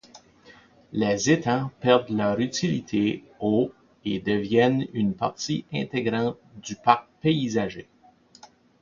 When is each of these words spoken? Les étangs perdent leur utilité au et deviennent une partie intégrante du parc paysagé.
Les 0.93 1.29
étangs 1.29 1.69
perdent 1.79 2.09
leur 2.09 2.39
utilité 2.39 3.23
au 3.39 3.71
et 4.03 4.19
deviennent 4.19 4.87
une 4.93 5.13
partie 5.13 5.63
intégrante 5.71 6.37
du 6.57 6.75
parc 6.75 7.07
paysagé. 7.21 7.87